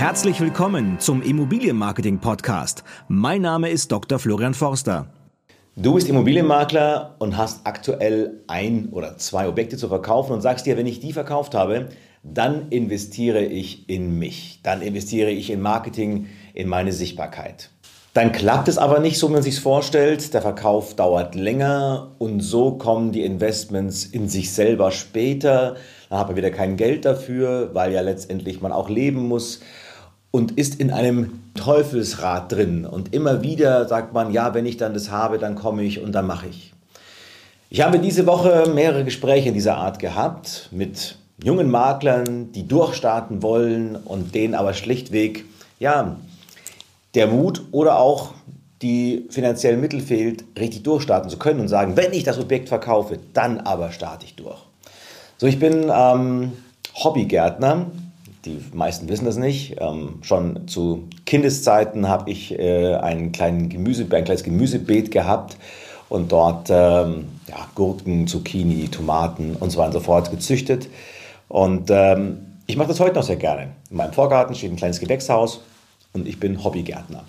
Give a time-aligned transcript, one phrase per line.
[0.00, 2.84] Herzlich willkommen zum Immobilienmarketing Podcast.
[3.08, 4.18] Mein Name ist Dr.
[4.18, 5.12] Florian Forster.
[5.76, 10.78] Du bist Immobilienmakler und hast aktuell ein oder zwei Objekte zu verkaufen und sagst dir,
[10.78, 11.90] wenn ich die verkauft habe,
[12.22, 14.60] dann investiere ich in mich.
[14.62, 17.68] Dann investiere ich in Marketing, in meine Sichtbarkeit.
[18.14, 20.32] Dann klappt es aber nicht so, wie man sich vorstellt.
[20.32, 25.76] Der Verkauf dauert länger und so kommen die Investments in sich selber später.
[26.08, 29.60] Dann hat man wieder kein Geld dafür, weil ja letztendlich man auch leben muss
[30.30, 32.86] und ist in einem Teufelsrad drin.
[32.86, 36.12] Und immer wieder sagt man, ja, wenn ich dann das habe, dann komme ich und
[36.12, 36.72] dann mache ich.
[37.68, 43.96] Ich habe diese Woche mehrere Gespräche dieser Art gehabt mit jungen Maklern, die durchstarten wollen
[43.96, 45.44] und denen aber schlichtweg,
[45.78, 46.16] ja,
[47.14, 48.32] der Mut oder auch
[48.82, 53.18] die finanziellen Mittel fehlt, richtig durchstarten zu können und sagen, wenn ich das Objekt verkaufe,
[53.34, 54.58] dann aber starte ich durch.
[55.38, 56.52] So, ich bin ähm,
[56.94, 57.86] Hobbygärtner.
[58.44, 59.76] Die meisten wissen das nicht.
[59.80, 65.56] Ähm, schon zu Kindeszeiten habe ich äh, einen kleinen Gemüse, ein kleines Gemüsebeet gehabt
[66.08, 70.88] und dort ähm, ja, Gurken, Zucchini, Tomaten und so weiter und so fort gezüchtet.
[71.48, 73.72] Und ähm, ich mache das heute noch sehr gerne.
[73.90, 75.60] In meinem Vorgarten steht ein kleines Gewächshaus
[76.12, 77.24] und ich bin Hobbygärtner.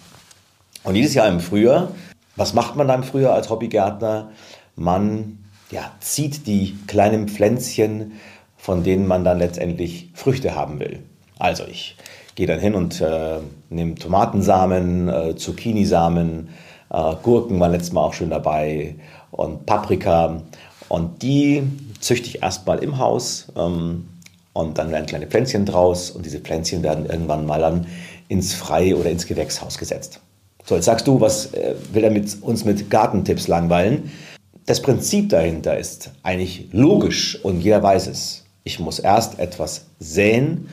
[0.84, 1.89] Und jedes Jahr im Frühjahr,
[2.36, 4.32] was macht man da im Frühjahr als Hobbygärtner?
[4.76, 5.39] Man
[5.72, 8.14] ja, zieht die kleinen Pflänzchen,
[8.58, 11.00] von denen man dann letztendlich Früchte haben will.
[11.39, 11.95] Also ich
[12.36, 16.50] gehe dann hin und äh, nehme Tomatensamen, äh, Zucchinisamen,
[16.91, 18.95] äh, Gurken waren letztes Mal auch schön dabei
[19.31, 20.44] und Paprika.
[20.89, 21.64] Und die
[21.99, 24.08] züchte ich erstmal im Haus ähm,
[24.53, 27.88] und dann werden kleine Pflänzchen draus und diese Pflänzchen werden irgendwann mal dann
[28.27, 30.19] ins Freie oder ins Gewächshaus gesetzt.
[30.66, 34.11] So, jetzt sagst du, was äh, will er mit uns mit Gartentipps langweilen?
[34.67, 38.40] Das Prinzip dahinter ist eigentlich logisch und jeder weiß es.
[38.64, 40.70] Ich muss erst etwas säen,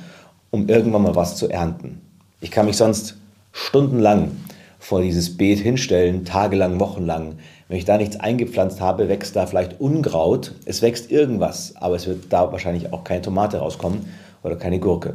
[0.51, 2.01] um irgendwann mal was zu ernten.
[2.41, 3.17] Ich kann mich sonst
[3.53, 4.33] stundenlang
[4.79, 7.39] vor dieses Beet hinstellen, tagelang, wochenlang.
[7.69, 10.55] Wenn ich da nichts eingepflanzt habe, wächst da vielleicht Unkraut.
[10.65, 14.07] Es wächst irgendwas, aber es wird da wahrscheinlich auch keine Tomate rauskommen
[14.43, 15.15] oder keine Gurke.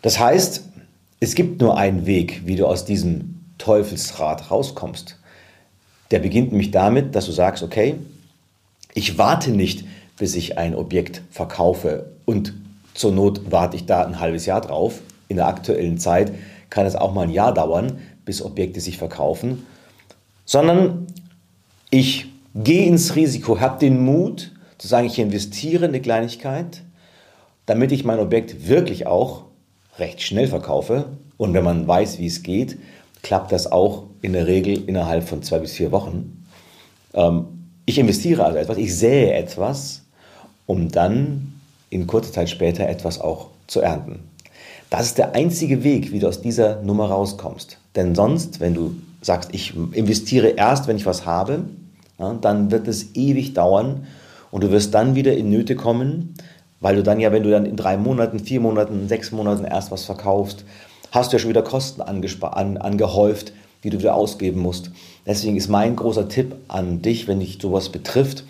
[0.00, 0.64] Das heißt,
[1.20, 5.18] es gibt nur einen Weg, wie du aus diesem Teufelsrad rauskommst.
[6.10, 7.94] Der beginnt nämlich damit, dass du sagst, okay,
[8.94, 9.84] ich warte nicht,
[10.22, 12.54] bis ich ein Objekt verkaufe und
[12.94, 15.00] zur Not warte ich da ein halbes Jahr drauf.
[15.26, 16.32] In der aktuellen Zeit
[16.70, 19.66] kann es auch mal ein Jahr dauern, bis Objekte sich verkaufen,
[20.44, 21.08] sondern
[21.90, 26.82] ich gehe ins Risiko, habe den Mut zu sagen, ich investiere eine Kleinigkeit,
[27.66, 29.46] damit ich mein Objekt wirklich auch
[29.98, 31.06] recht schnell verkaufe.
[31.36, 32.78] Und wenn man weiß, wie es geht,
[33.22, 36.46] klappt das auch in der Regel innerhalb von zwei bis vier Wochen.
[37.12, 37.46] Ähm,
[37.86, 40.01] ich investiere also etwas, ich sähe etwas,
[40.66, 41.54] um dann
[41.90, 44.20] in kurzer Zeit später etwas auch zu ernten.
[44.90, 47.78] Das ist der einzige Weg, wie du aus dieser Nummer rauskommst.
[47.96, 51.64] Denn sonst, wenn du sagst, ich investiere erst, wenn ich was habe,
[52.18, 54.06] ja, dann wird es ewig dauern
[54.50, 56.34] und du wirst dann wieder in Nöte kommen,
[56.80, 59.90] weil du dann ja, wenn du dann in drei Monaten, vier Monaten, sechs Monaten erst
[59.90, 60.64] was verkaufst,
[61.10, 63.52] hast du ja schon wieder Kosten an, angehäuft,
[63.84, 64.90] die du wieder ausgeben musst.
[65.26, 68.44] Deswegen ist mein großer Tipp an dich, wenn dich sowas betrifft,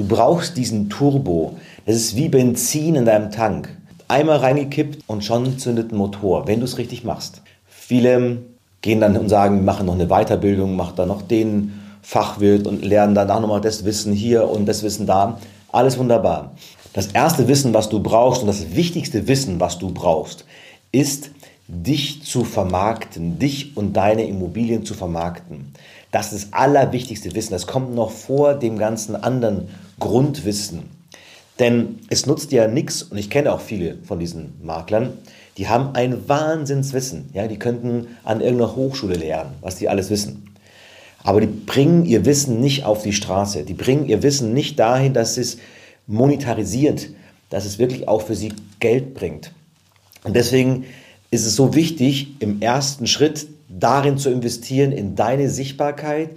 [0.00, 1.58] du brauchst diesen Turbo.
[1.84, 3.76] Das ist wie Benzin in deinem Tank.
[4.08, 7.42] Einmal reingekippt und schon zündet ein Motor, wenn du es richtig machst.
[7.68, 8.38] Viele
[8.80, 13.14] gehen dann und sagen, machen noch eine Weiterbildung, machen dann noch den Fachwirt und lernen
[13.14, 15.38] danach nochmal das Wissen hier und das Wissen da.
[15.70, 16.52] Alles wunderbar.
[16.94, 20.46] Das erste Wissen, was du brauchst und das wichtigste Wissen, was du brauchst,
[20.92, 21.30] ist,
[21.68, 25.72] dich zu vermarkten, dich und deine Immobilien zu vermarkten.
[26.10, 27.52] Das ist das allerwichtigste Wissen.
[27.52, 30.90] Das kommt noch vor dem ganzen anderen Grundwissen.
[31.58, 35.12] Denn es nutzt ja nichts, und ich kenne auch viele von diesen Maklern,
[35.58, 37.28] die haben ein Wahnsinnswissen.
[37.34, 40.54] Ja, die könnten an irgendeiner Hochschule lernen, was die alles wissen.
[41.22, 43.64] Aber die bringen ihr Wissen nicht auf die Straße.
[43.64, 45.58] Die bringen ihr Wissen nicht dahin, dass es
[46.06, 47.10] monetarisiert,
[47.50, 49.52] dass es wirklich auch für sie Geld bringt.
[50.24, 50.84] Und deswegen
[51.30, 53.46] ist es so wichtig, im ersten Schritt
[53.80, 56.30] darin zu investieren, in deine Sichtbarkeit,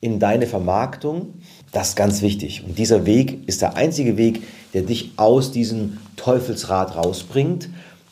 [0.00, 1.34] in deine Vermarktung.
[1.72, 2.64] Das ist ganz wichtig.
[2.64, 4.42] Und dieser Weg ist der einzige Weg,
[4.74, 7.68] der dich aus diesem Teufelsrad rausbringt,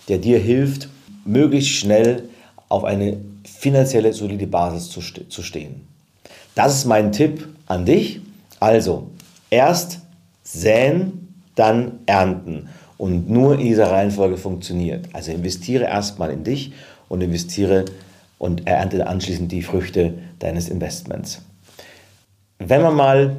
[0.08, 0.88] der dir hilft,
[1.24, 2.28] möglichst schnell
[2.68, 5.86] auf eine finanzielle solide Basis zu, zu stehen.
[6.54, 8.20] Das ist mein Tipp an dich.
[8.60, 9.10] Also,
[9.50, 10.00] erst
[10.42, 12.68] säen, dann ernten.
[12.96, 15.08] Und nur in dieser Reihenfolge funktioniert.
[15.12, 16.72] Also investiere erstmal in dich
[17.08, 17.84] und investiere
[18.44, 21.40] und ernte anschließend die Früchte deines Investments.
[22.58, 23.36] Wenn man mal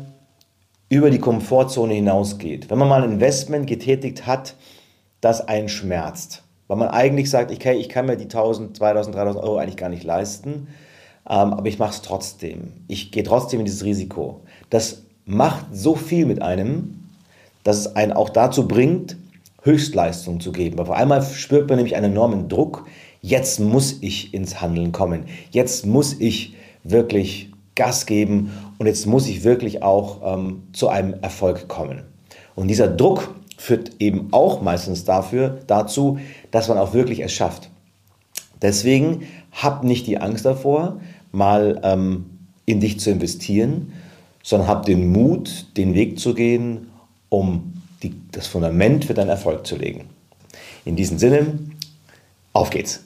[0.90, 4.56] über die Komfortzone hinausgeht, wenn man mal ein Investment getätigt hat,
[5.22, 9.44] das einen schmerzt, Weil man eigentlich sagt, okay, ich kann mir die 1000, 2000, 3000
[9.44, 10.70] Euro eigentlich gar nicht leisten,
[11.30, 12.74] ähm, aber ich mache es trotzdem.
[12.88, 14.42] Ich gehe trotzdem in dieses Risiko.
[14.72, 17.04] Das macht so viel mit einem,
[17.64, 19.16] dass es einen auch dazu bringt,
[19.62, 20.80] Höchstleistung zu geben.
[20.80, 22.88] Auf einmal spürt man nämlich einen enormen Druck.
[23.26, 25.24] Jetzt muss ich ins Handeln kommen.
[25.50, 31.16] Jetzt muss ich wirklich Gas geben und jetzt muss ich wirklich auch ähm, zu einem
[31.24, 32.04] Erfolg kommen.
[32.54, 36.20] Und dieser Druck führt eben auch meistens dafür, dazu,
[36.52, 37.72] dass man auch wirklich es schafft.
[38.62, 41.02] Deswegen hab nicht die Angst davor,
[41.32, 42.26] mal ähm,
[42.68, 43.94] in dich zu investieren,
[44.44, 46.92] sondern hab den Mut, den Weg zu gehen,
[47.30, 47.74] um
[48.04, 50.10] die, das Fundament für deinen Erfolg zu legen.
[50.86, 51.58] In diesem Sinne,
[52.54, 53.05] auf geht's!